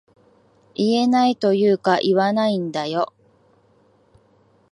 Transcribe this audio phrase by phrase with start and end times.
[0.73, 3.13] 言えないというか言わないんだよ